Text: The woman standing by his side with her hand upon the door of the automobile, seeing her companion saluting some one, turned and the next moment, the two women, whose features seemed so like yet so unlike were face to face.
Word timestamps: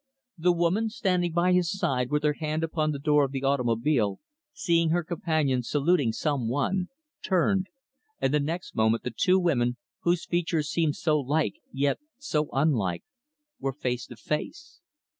The 0.39 0.51
woman 0.51 0.89
standing 0.89 1.31
by 1.31 1.53
his 1.53 1.69
side 1.71 2.09
with 2.09 2.23
her 2.23 2.33
hand 2.33 2.63
upon 2.63 2.91
the 2.91 2.97
door 2.97 3.23
of 3.23 3.31
the 3.31 3.43
automobile, 3.43 4.19
seeing 4.51 4.89
her 4.89 5.03
companion 5.03 5.61
saluting 5.61 6.11
some 6.11 6.49
one, 6.49 6.87
turned 7.23 7.67
and 8.19 8.33
the 8.33 8.39
next 8.39 8.75
moment, 8.75 9.03
the 9.03 9.13
two 9.15 9.37
women, 9.37 9.77
whose 9.99 10.25
features 10.25 10.71
seemed 10.71 10.95
so 10.95 11.19
like 11.19 11.57
yet 11.71 11.99
so 12.17 12.49
unlike 12.51 13.03
were 13.59 13.73
face 13.73 14.07
to 14.07 14.15
face. 14.15 14.81